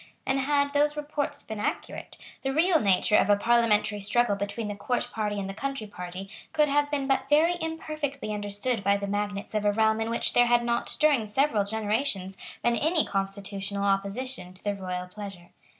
And, 0.25 0.39
had 0.39 0.73
those 0.73 0.97
reports 0.97 1.43
been 1.43 1.59
accurate, 1.59 2.17
the 2.41 2.51
real 2.51 2.79
nature 2.79 3.17
of 3.17 3.29
a 3.29 3.35
Parliamentary 3.35 3.99
struggle 3.99 4.35
between 4.35 4.67
the 4.67 4.75
Court 4.75 5.07
party 5.13 5.39
and 5.39 5.47
the 5.47 5.53
Country 5.53 5.85
party 5.85 6.27
could 6.53 6.69
have 6.69 6.89
been 6.89 7.05
but 7.05 7.29
very 7.29 7.55
imperfectly 7.61 8.33
understood 8.33 8.83
by 8.83 8.97
the 8.97 9.05
magnates 9.05 9.53
of 9.53 9.63
a 9.63 9.71
realm 9.71 10.01
in 10.01 10.09
which 10.09 10.33
there 10.33 10.47
had 10.47 10.63
not, 10.65 10.97
during 10.99 11.29
several 11.29 11.65
generations, 11.65 12.35
been 12.63 12.75
any 12.75 13.05
constitutional 13.05 13.83
opposition 13.85 14.55
to 14.55 14.63
the 14.63 14.73
royal 14.73 15.05
pleasure. 15.05 15.49